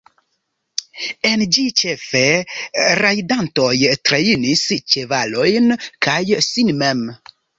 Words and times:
En 1.31 1.41
ĝi 1.57 1.65
ĉefe 1.81 2.21
rajdantoj 3.01 3.75
trejnis 4.09 4.65
ĉevalojn 4.95 5.69
kaj 6.07 6.19
sin 6.49 6.73
mem. 6.83 7.07